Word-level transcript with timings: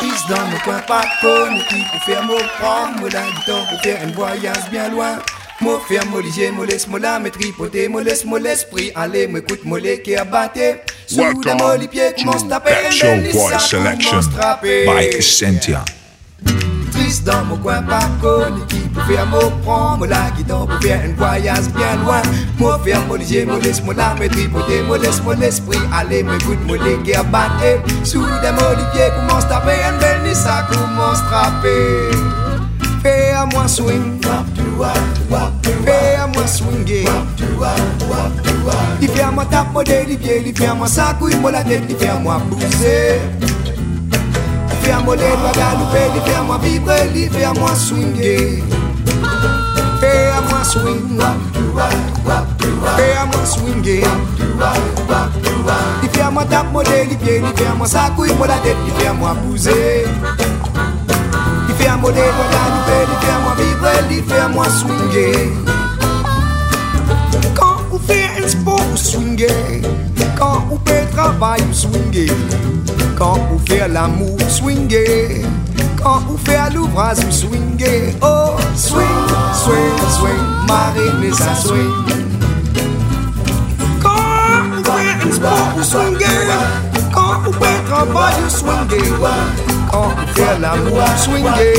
Pisse 0.00 0.26
dans 0.28 0.46
mon 0.48 0.58
coin, 0.58 0.78
pas 0.80 1.04
qui 1.68 1.84
faire 2.06 2.24
mon 2.24 2.36
prendre, 2.58 3.00
moi 3.00 3.08
la 3.10 3.22
guitare 3.22 3.66
pour 3.68 3.80
faire 3.82 4.00
un 4.02 4.10
voyage 4.12 4.70
bien 4.70 4.88
loin. 4.88 5.18
Faire 5.88 6.04
mon 6.06 6.18
ligier, 6.18 6.50
laisse 6.66 6.88
la 7.00 7.20
tripoter, 7.30 7.88
laisse 8.02 8.24
moi 8.24 8.40
l'esprit 8.40 8.90
aller, 8.96 9.30
écoute 9.36 9.60
moi 9.64 9.78
les 9.78 10.02
qui 10.02 10.16
abatté. 10.16 10.76
Sous 11.06 11.18
Welcome 11.18 11.42
de 11.44 12.24
mon 12.24 12.38
to 12.40 12.48
taper, 12.48 12.90
Show 12.90 13.06
Boy 13.32 13.58
Selection 13.60 14.20
by 14.60 15.06
Essentia. 15.16 15.84
Triste 17.22 17.26
dans 17.26 17.44
mon 17.44 17.56
coin, 17.56 17.82
pas 17.82 18.00
de 18.00 18.20
conne 18.20 18.66
qui 18.68 18.78
pour 18.78 19.02
faire 19.04 19.26
mon 19.26 19.50
prendre, 19.62 19.98
moi 19.98 20.06
la 20.06 20.30
guitare 20.36 20.66
pour 20.66 20.80
faire 20.80 21.00
un 21.04 21.14
voyage 21.14 21.68
bien 21.74 21.96
loin. 22.04 22.22
Moi 22.58 22.80
faire 22.84 23.00
mon 23.06 23.14
ligier, 23.14 23.44
moi 23.44 23.58
laisse 23.62 23.82
moi 23.82 23.94
la 23.94 24.14
me 24.14 24.28
tripoter, 24.28 24.82
moi 24.86 24.98
laisse 24.98 25.22
moi 25.22 25.34
l'esprit 25.34 25.78
aller, 25.92 26.22
moi 26.22 26.34
écoute 26.36 26.58
moi 26.66 26.76
les 26.84 26.98
qui 27.02 27.14
abatté. 27.14 27.80
Sous 28.04 28.20
de 28.20 28.26
mon 28.26 28.90
pied 28.92 29.08
commence 29.16 29.48
taper, 29.48 29.72
un 29.84 29.98
bel 29.98 30.22
ni 30.28 30.34
ça 30.34 30.66
commence 30.70 31.22
trapper. 31.24 32.10
Fais 33.02 33.32
à 33.32 33.46
moi 33.46 33.66
swing, 33.66 34.20
fais 35.84 36.14
à 36.14 36.26
moi 36.26 36.46
swinguer. 36.46 37.04
Il 39.00 39.08
fait 39.08 39.22
à 39.22 39.30
moi 39.30 39.44
taper 39.44 40.06
les 40.08 40.16
pieds, 40.16 40.42
il 40.46 40.56
fait 40.56 40.66
à 40.66 40.74
moi 40.74 40.86
ça 40.86 41.16
couille, 41.18 41.34
moi 41.36 41.50
la 41.50 41.62
tête, 41.64 41.82
il 41.88 41.96
fait 41.96 42.08
à 42.08 42.14
moi 42.16 42.40
bouger. 42.48 43.20
Ferme 44.82 45.14
les 45.14 45.36
doigts 45.36 45.52
galoper, 45.54 46.20
fais-moi 46.24 46.58
vibrer, 46.62 47.30
fais-moi 47.30 47.74
swinguer. 47.74 48.62
Fais-moi 50.00 50.64
swing, 50.64 51.20
fais-moi 52.96 53.44
swinguer. 53.44 54.04
Fais-moi 56.12 56.44
tapoter 56.44 57.04
les 57.10 57.16
pieds, 57.16 57.42
fais-moi 57.54 57.86
sacouiller 57.86 58.34
la 58.40 58.56
tête, 58.58 58.76
fais-moi 58.98 59.34
bouser. 59.44 60.06
Fais-moi 61.78 62.10
les 62.10 62.30
doigts 62.34 62.50
galoper, 62.52 63.04
fais-moi 63.20 63.54
vibrer, 63.58 64.22
fais-moi 64.28 64.66
swinguer. 64.68 65.52
Quand 67.54 67.76
vous 67.90 68.00
faites 68.06 68.44
un 68.44 68.48
sport 68.48 68.96
swinguer. 68.96 69.82
Quand 70.36 70.64
on 70.70 70.78
fait 70.88 71.06
travail, 71.12 71.60
on 71.68 71.72
swinguer. 71.72 72.30
Quand 73.16 73.38
on 73.52 73.58
fait 73.58 73.88
l'amour, 73.88 74.38
swinguer. 74.48 75.42
Quand 76.02 76.22
on 76.28 76.36
fait 76.36 76.70
l'ouvrage, 76.74 77.18
on 77.26 77.30
swinguer. 77.30 78.14
Oh, 78.22 78.56
swing, 78.74 79.02
swing, 79.54 79.98
swing, 80.10 80.44
marine 80.66 81.32
ça 81.32 81.54
swing. 81.54 81.92
Quand 84.00 84.10
on 84.78 84.84
fait 84.84 85.28
un 85.28 85.32
sport, 85.32 85.74
on 85.78 85.82
swinguer. 85.82 86.26
Quand 87.12 87.42
on 87.46 87.52
fait 87.52 87.84
travail, 87.88 88.34
on 88.44 88.50
swinguer. 88.50 89.12
Quand 89.90 90.14
on 90.14 90.26
fait 90.34 90.58
l'amour, 90.58 90.98
on 90.98 91.18
swinguer. 91.18 91.74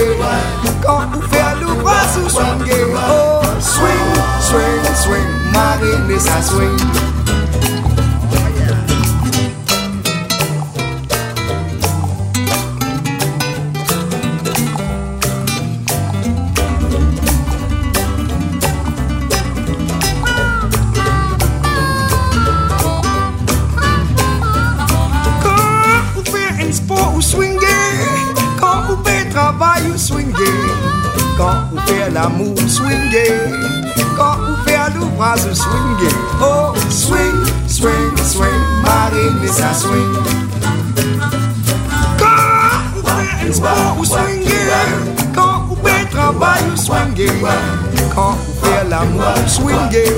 Quand 0.86 1.02
on 1.16 1.22
fait 1.22 1.62
l'ouvrage, 1.62 2.18
on 2.24 2.30
swinguer. 2.30 2.86
Oh, 2.96 3.42
swing, 3.60 4.14
swing, 4.40 4.96
swing, 4.96 5.30
marine 5.52 6.20
ça 6.20 6.42
swing. 6.42 7.13
Fait 31.94 32.10
l'amour 32.10 32.56
ou 32.58 32.68
swinguer 32.68 33.32
Quand 34.18 34.38
on 34.42 34.68
fait 34.68 34.78
l'ouvrage 34.96 35.46
ou 35.46 35.54
swinguer 35.54 36.16
Oh, 36.42 36.74
swing, 36.90 37.46
swing, 37.68 38.18
swing. 38.24 38.50
Marine 38.84 39.48
ça 39.48 39.74
swing. 39.74 40.16
Quand 42.18 42.26
on 42.98 43.04
fait 43.06 43.48
un 43.48 43.54
sport 43.54 43.96
ou 44.00 44.06
swinguer 44.06 44.50
Quand 45.36 45.68
on 45.70 45.76
fait 45.88 46.06
travail 46.10 46.64
ou 46.74 46.78
swinguer 46.78 47.30
Quand 48.16 48.38
on 48.40 48.66
fait 48.66 48.90
l'amour 48.90 49.24
ou 49.46 49.50
swinguer 49.50 50.12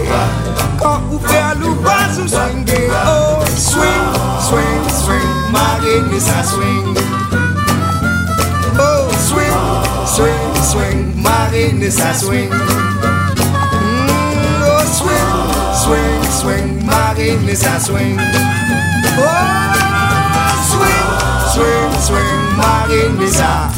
Quand 0.79 1.01
on 1.11 1.19
fait 1.19 1.59
l'ouvrage 1.59 2.17
ou 2.23 2.27
swinguer 2.27 2.89
Oh, 3.05 3.43
swing, 3.57 4.13
swing, 4.39 5.03
swing. 5.03 5.51
Marine 5.51 6.19
ça 6.19 6.41
swing. 6.43 6.95
Oh, 8.77 9.07
swing, 9.19 9.84
swing, 10.07 10.55
swing 10.63 11.13
Marine 11.21 11.81
et 11.83 11.91
ça 11.91 12.13
swing 12.13 12.49
Mm, 12.51 12.57
Oh, 14.67 14.83
swing, 14.85 15.31
swing, 15.83 16.23
swing 16.31 16.85
Marine 16.85 17.49
et 17.49 17.55
ça 17.55 17.79
swing 17.79 18.19
Oh, 19.17 19.23
swing, 20.69 21.07
swing, 21.53 22.01
swing 22.01 22.55
Marine 22.57 23.21
et 23.21 23.31
ça 23.31 23.69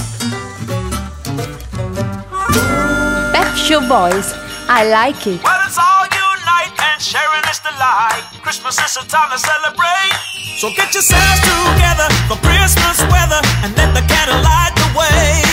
Pep 3.33 3.55
Show 3.55 3.81
Boys. 3.81 4.33
I 4.69 4.83
like 4.89 5.25
it. 5.27 5.41
Well, 5.43 5.59
it's 5.65 5.77
all 5.77 6.05
unite 6.07 6.73
and 6.79 7.01
sharing 7.01 7.43
is 7.51 7.59
the 7.59 7.71
light. 7.79 8.23
Christmas 8.41 8.77
is 8.79 8.97
a 8.97 9.05
time 9.07 9.29
to 9.31 9.37
celebrate. 9.39 10.13
So 10.59 10.69
get 10.75 10.93
yourselves 10.93 11.39
together 11.41 12.09
for 12.27 12.35
Christmas 12.43 12.99
weather 13.11 13.41
and 13.63 13.75
let 13.77 13.93
the 13.93 14.01
candle 14.11 14.41
light 14.41 14.73
the 14.75 14.87
way. 14.97 15.43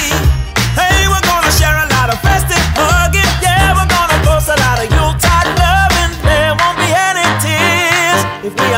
Hey, 0.74 1.06
we're 1.08 1.26
gonna 1.26 1.52
share 1.52 1.76
a 1.76 1.86
lot 1.94 2.10
of 2.12 2.18
festive 2.20 2.62
hugging. 2.74 3.30
Yeah, 3.40 3.74
we're 3.74 3.90
gonna 3.90 4.18
post 4.26 4.48
a 4.48 4.56
lot 4.58 4.78
of 4.82 4.90
loving. 5.58 6.12
There 6.22 6.54
won't 6.58 6.78
be 6.78 6.88
any 6.90 7.26
tears 7.42 8.20
if 8.42 8.52
we 8.58 8.68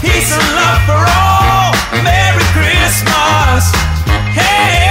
Peace 0.00 0.32
and 0.32 0.48
love 0.54 0.82
for 0.86 1.02
all. 1.18 1.72
Merry 2.02 2.44
Christmas. 2.52 3.72
Hey. 4.34 4.83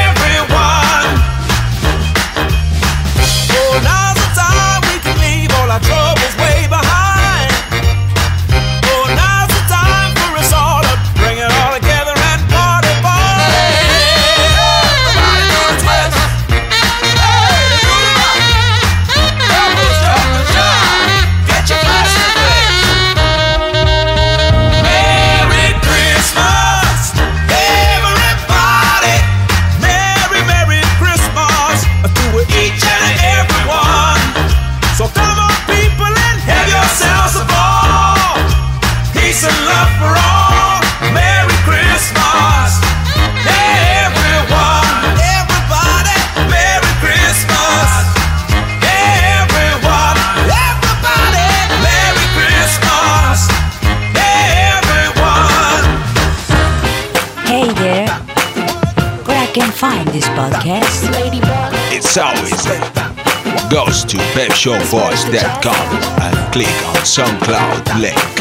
Goes 63.73 64.05
to 64.05 64.17
pepshowboys.com 64.35 66.21
and 66.21 66.53
click 66.53 66.67
on 66.67 66.95
SoundCloud 66.97 67.99
link. 67.99 68.32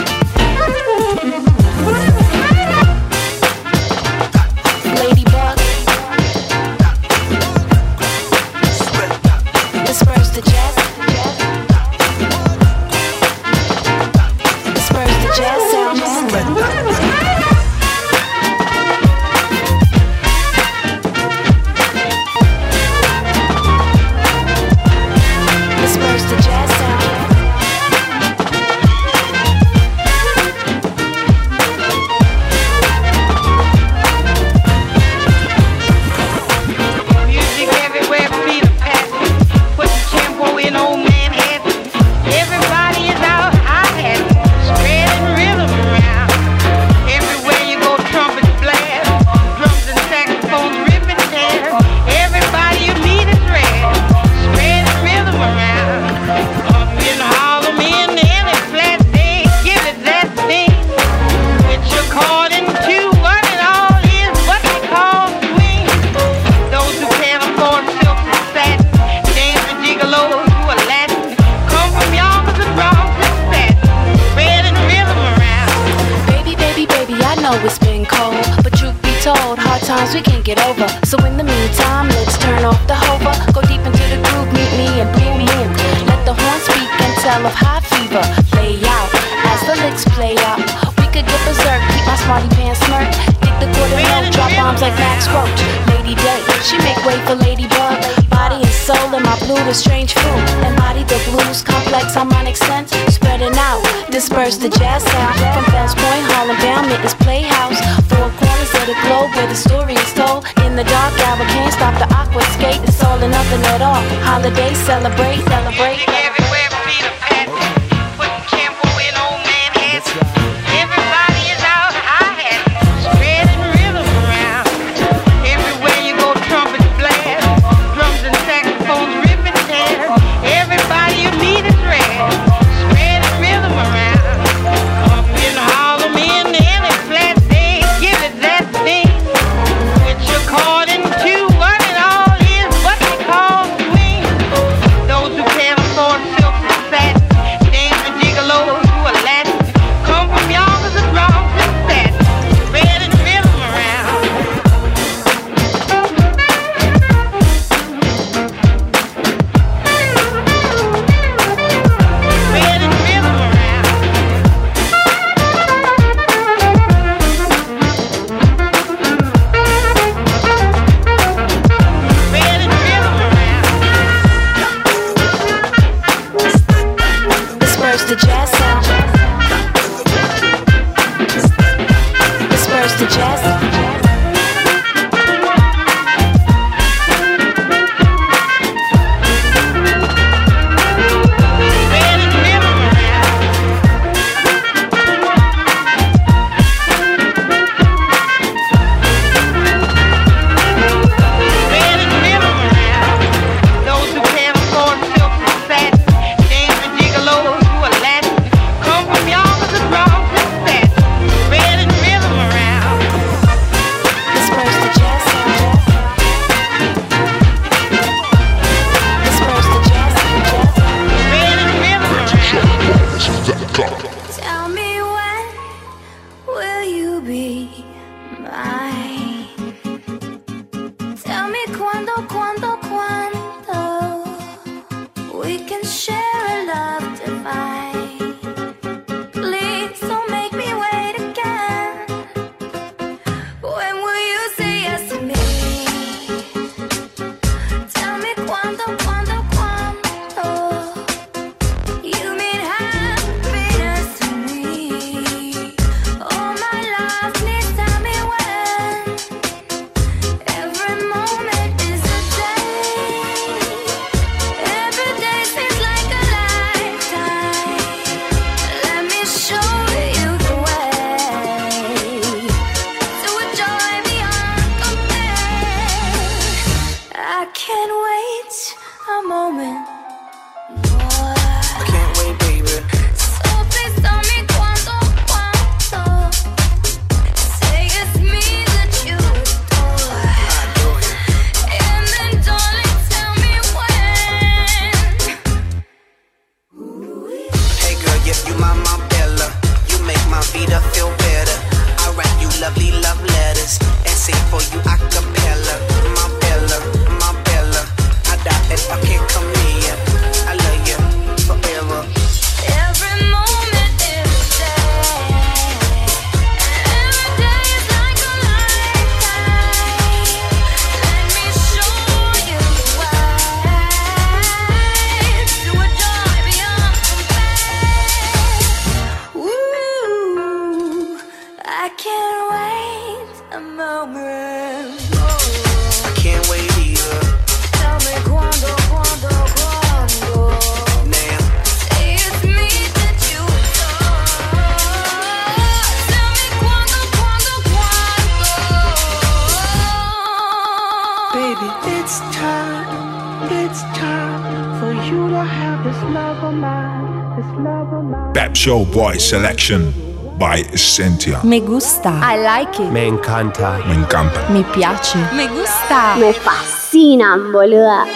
Selection 359.33 359.95
by 360.39 360.61
Essentia. 360.75 361.41
Me 361.43 361.59
gusta. 361.59 362.11
I 362.23 362.37
like 362.37 362.79
it. 362.79 362.93
Me 362.93 363.09
encanta. 363.09 363.79
Me 363.87 363.95
encanta. 363.95 364.47
Me 364.53 364.63
piace. 364.63 365.17
Me 365.35 365.49
gusta. 365.49 366.17
Me 366.21 366.35
fascina, 366.35 367.39
boluda. 367.51 368.12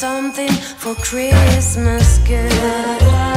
something 0.00 0.50
for 0.78 0.94
Christmas, 0.94 2.20
good. 2.20 3.29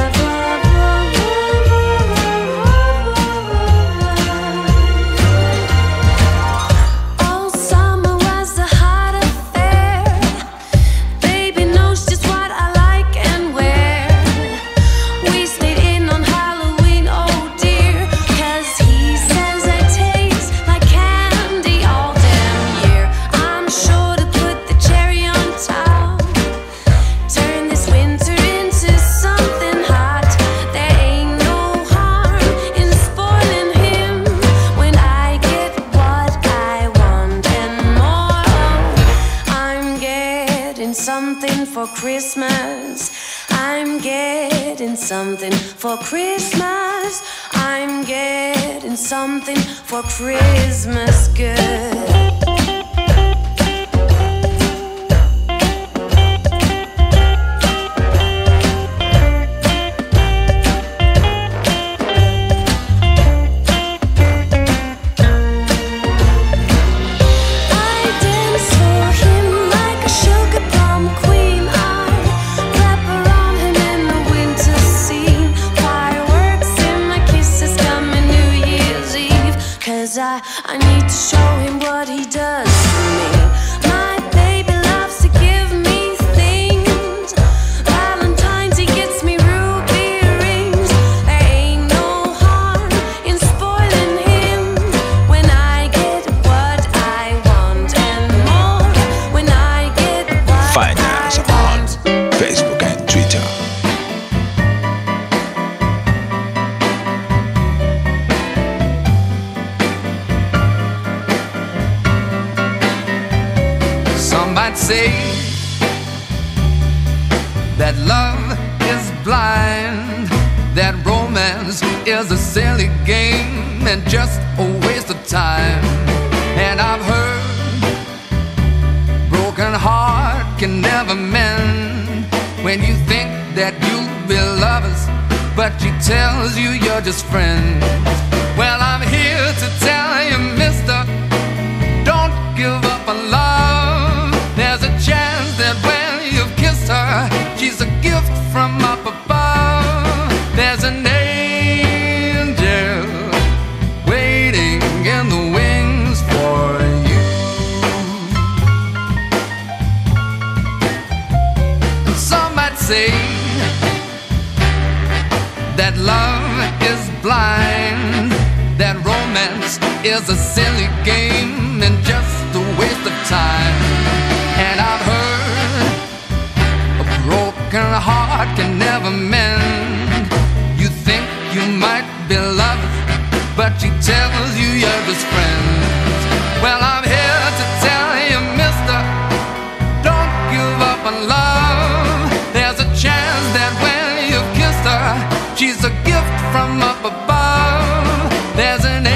gift 196.14 196.40
from 196.54 196.82
up 196.92 197.02
above. 197.12 198.56
There's 198.56 198.86
an 198.86 199.13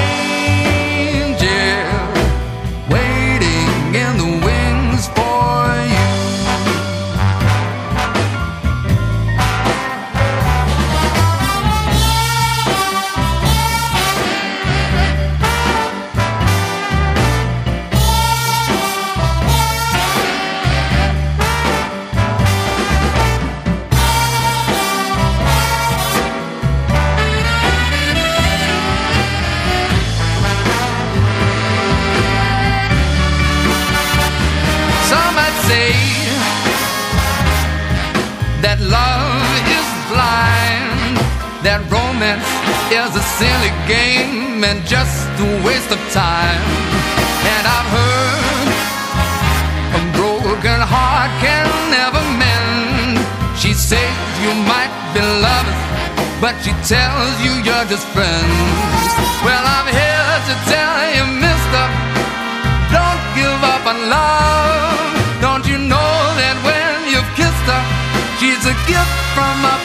Is 42.89 43.15
a 43.15 43.21
silly 43.35 43.73
game 43.85 44.63
and 44.63 44.79
just 44.87 45.27
a 45.39 45.47
waste 45.61 45.91
of 45.91 45.99
time. 46.15 46.63
And 47.43 47.63
I've 47.67 47.89
heard 47.91 48.69
a 49.91 50.01
broken 50.15 50.79
heart 50.79 51.27
can 51.43 51.67
never 51.91 52.23
mend. 52.39 53.19
She 53.59 53.73
says 53.75 54.15
you 54.39 54.55
might 54.63 54.89
be 55.11 55.19
lovers, 55.19 55.83
but 56.39 56.55
she 56.63 56.71
tells 56.87 57.35
you 57.43 57.59
you're 57.67 57.87
just 57.91 58.07
friends. 58.15 59.07
Well, 59.43 59.65
I'm 59.67 59.91
here 59.91 60.35
to 60.47 60.55
tell 60.71 60.97
you, 61.11 61.25
mister, 61.43 61.83
don't 62.87 63.23
give 63.35 63.61
up 63.67 63.83
on 63.83 63.99
love. 64.07 65.11
Don't 65.43 65.67
you 65.67 65.77
know 65.77 66.15
that 66.39 66.55
when 66.63 67.11
you've 67.11 67.31
kissed 67.35 67.67
her, 67.67 67.83
she's 68.39 68.63
a 68.63 68.75
gift 68.87 69.15
from 69.35 69.59
above. 69.59 69.76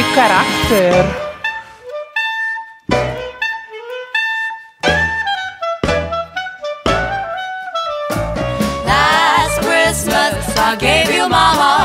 Jaki 0.00 0.14
charakter! 0.14 0.92
Last 8.86 9.60
Christmas 9.60 10.56
I 10.56 10.76
gave 10.76 11.14
you 11.14 11.28
my 11.28 11.36
heart 11.36 11.79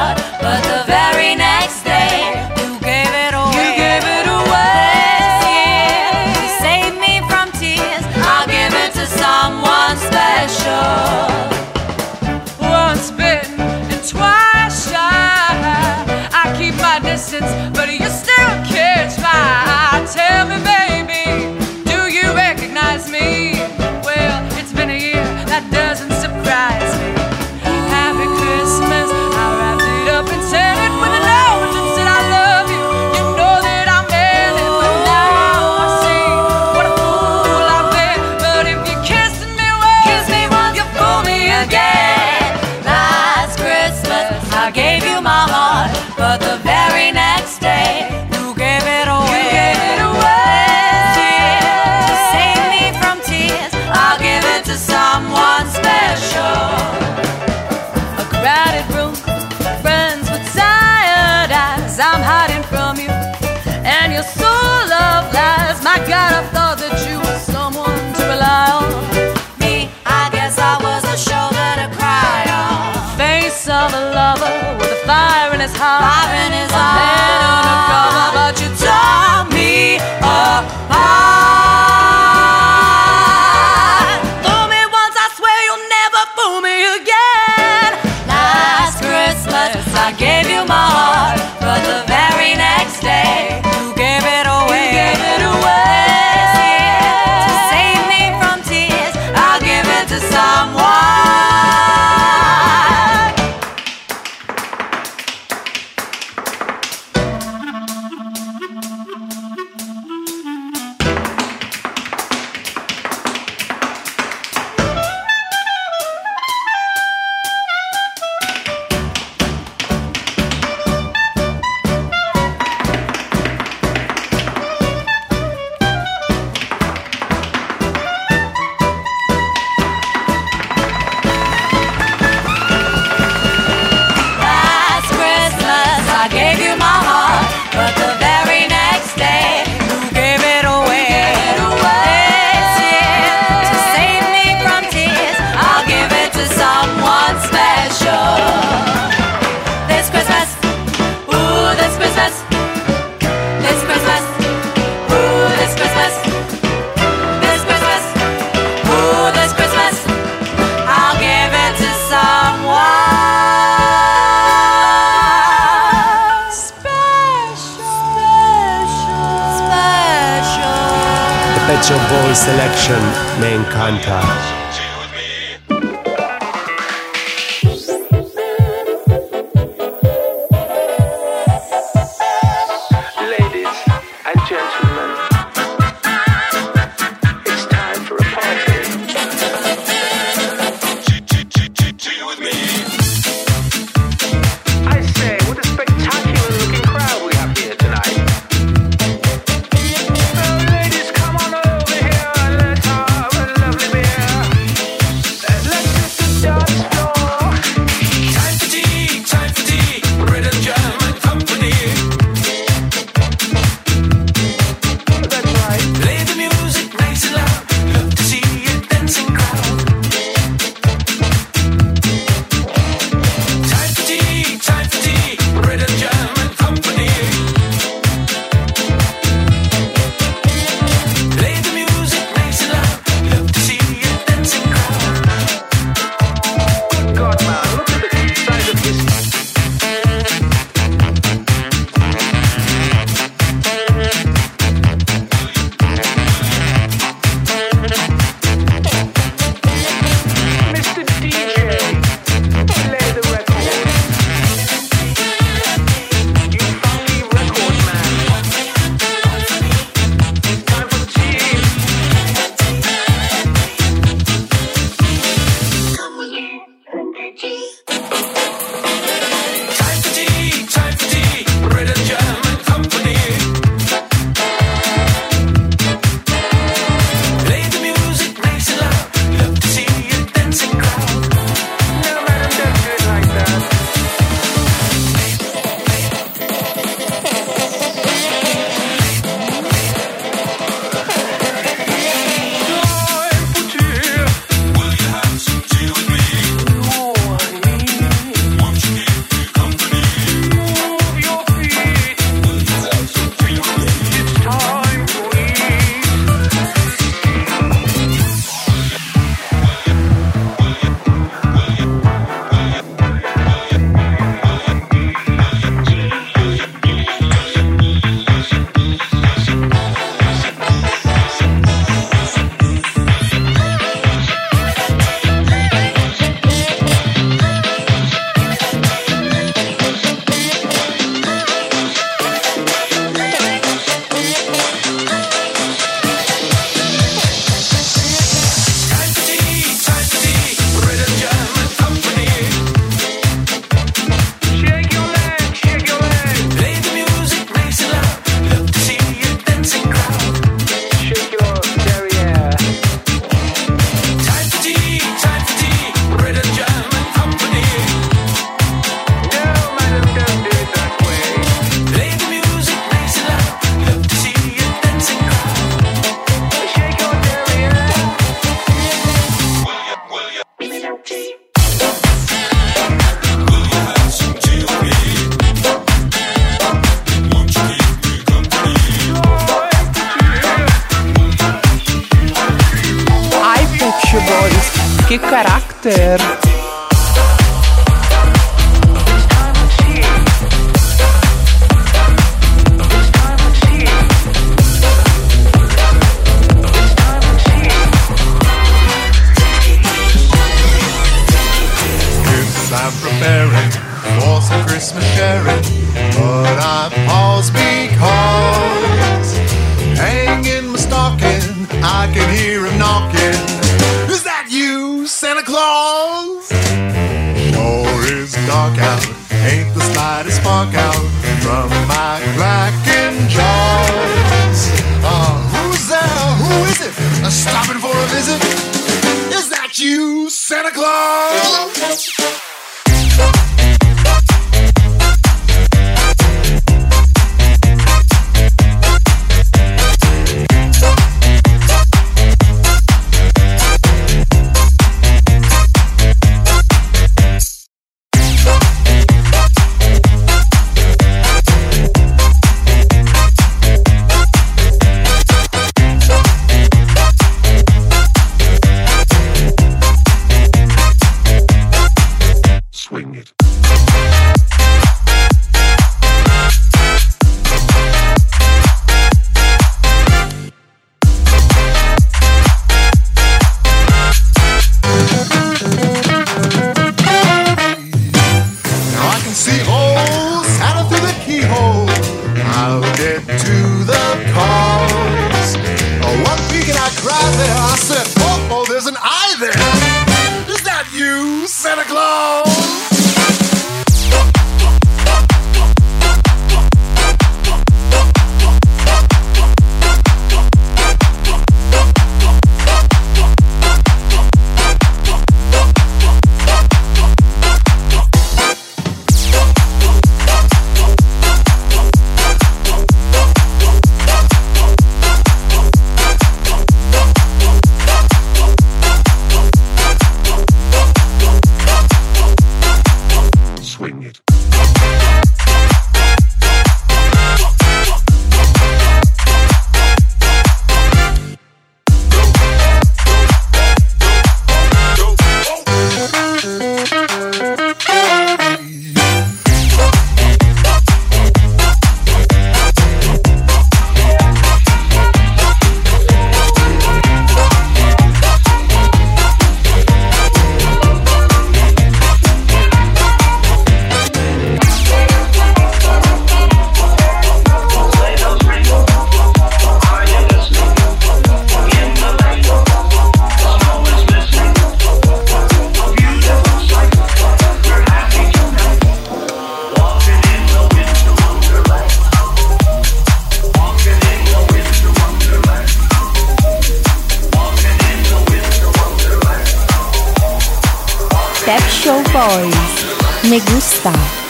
Star. 583.86 584.25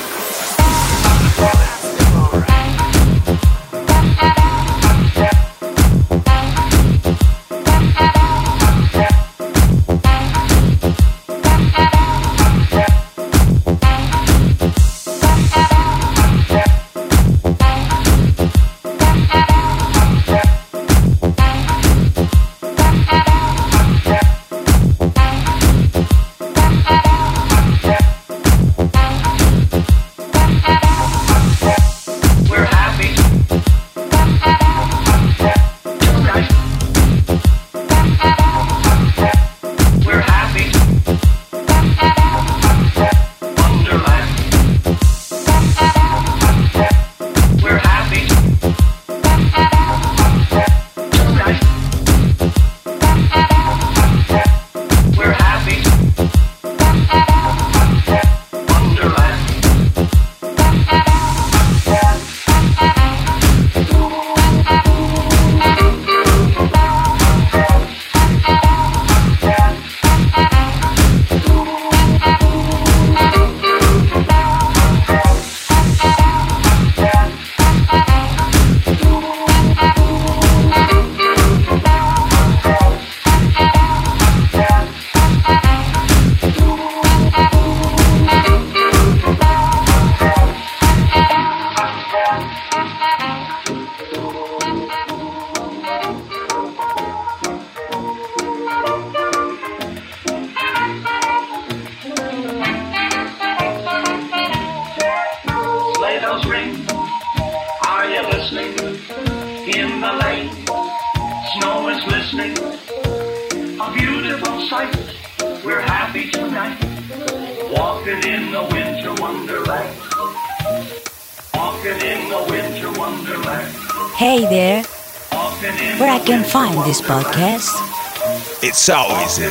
It's 128.88 128.94
so 128.94 129.02
easy. 129.26 129.50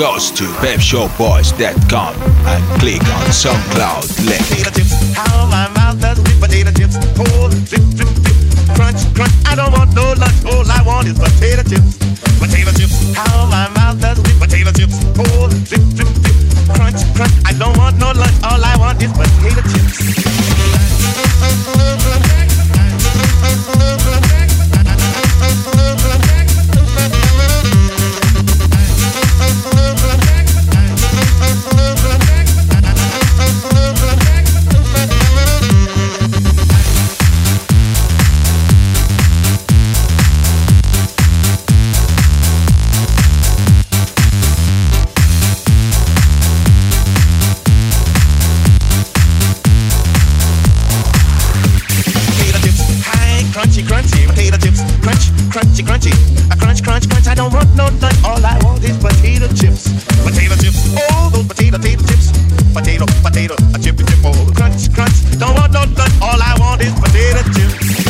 Goes 0.00 0.30
to 0.30 0.44
pepshowboys.com 0.64 2.14
and 2.48 2.80
click 2.80 3.02
on 3.04 3.28
SoundCloud 3.28 4.08
link. 4.24 4.40
How 5.14 5.44
my 5.44 5.68
mouth 5.76 6.00
does 6.00 6.18
with 6.20 6.40
potato 6.40 6.72
chips. 6.72 6.96
Cold, 7.20 7.52
drip, 7.68 7.84
drip, 7.92 8.08
drip, 8.08 8.40
crunch, 8.72 9.04
crunch. 9.12 9.32
I 9.44 9.54
don't 9.56 9.72
want 9.72 9.92
no 9.94 10.14
lunch, 10.16 10.40
all 10.48 10.64
I 10.64 10.80
want 10.80 11.08
is 11.08 11.18
potato 11.18 11.68
chips. 11.68 11.98
Potato 12.40 12.72
chips, 12.72 13.12
how 13.12 13.44
my 13.44 13.68
mouth 13.76 14.00
does 14.00 14.16
with 14.16 14.40
potato 14.40 14.72
chips. 14.72 14.96
Cold, 15.12 15.52
drip, 15.68 15.84
drip, 15.92 16.08
drip, 16.08 16.40
crunch, 16.72 17.04
crunch. 17.12 17.36
I 17.44 17.52
don't 17.52 17.76
want 17.76 17.98
no 17.98 18.12
lunch, 18.16 18.40
all 18.42 18.64
I 18.64 18.74
want 18.80 19.02
is 19.02 19.12
potato 19.12 19.60
chips. 19.68 20.20
Oh, 64.32 64.52
crunch, 64.54 64.92
crunch. 64.94 65.38
Don't 65.38 65.54
want 65.54 65.72
no 65.72 65.84
nut. 65.84 66.12
All 66.22 66.40
I 66.40 66.54
want 66.60 66.82
is 66.82 66.92
potato 66.94 67.42
chips. 67.52 68.09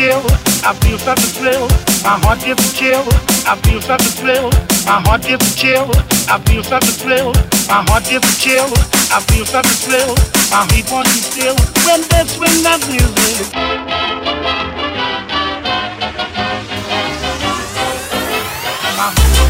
Chill. 0.00 0.24
I 0.64 0.72
feel 0.80 0.98
such 0.98 1.20
a 1.20 1.30
thrill. 1.36 1.68
My 2.02 2.16
heart 2.24 2.40
gets 2.40 2.64
a 2.64 2.70
chill. 2.74 3.04
I 3.44 3.54
feel 3.64 3.80
such 3.82 4.00
a 4.00 4.12
thrill. 4.16 4.48
My 4.88 4.98
heart 5.04 5.22
gets 5.22 5.44
a 5.44 5.56
chill. 5.56 5.90
I 6.32 6.40
feel 6.46 6.64
such 6.64 6.88
a 6.88 6.94
thrill. 7.00 7.32
My 7.68 7.84
heart 7.88 8.04
gets 8.08 8.24
a 8.24 8.36
chill. 8.40 8.68
I 9.12 9.20
feel 9.28 9.44
such 9.44 9.66
a 9.66 9.76
thrill. 9.84 10.16
My 10.50 10.64
heat 10.72 10.88
you 10.88 11.20
still 11.20 11.56
when 11.84 12.00
they 12.08 12.24
swing 12.32 12.62
that 12.64 12.80
music. 12.88 13.52
My 18.96 19.49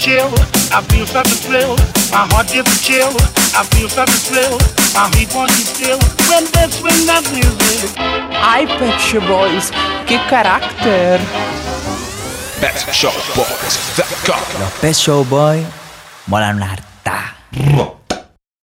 chill. 0.00 0.32
I 0.72 0.80
feel 0.88 1.04
such 1.06 1.28
a 1.28 1.36
thrill. 1.44 1.76
My 2.10 2.24
heart 2.32 2.48
gets 2.48 2.72
a 2.72 2.78
chill. 2.80 3.12
I 3.52 3.62
feel 3.76 3.88
such 3.88 4.08
a 4.08 4.20
thrill. 4.28 4.56
My 4.96 5.06
heat 5.14 5.28
wants 5.34 5.58
you 5.60 5.66
still 5.68 6.00
when 6.32 6.44
they 6.56 6.66
swing 6.72 7.04
that 7.06 7.22
music. 7.30 7.92
Ai, 8.32 8.64
Pet 8.66 8.96
Shop 8.98 9.22
Boys, 9.28 9.70
che 10.06 10.18
carácter! 10.28 11.20
PetShopBoys.com 12.60 14.60
Los 14.60 14.72
Pet 14.80 14.94
Show 14.94 15.24
Boy 15.24 15.64
molan 16.26 16.56
una 16.56 16.70
harta. 16.72 16.89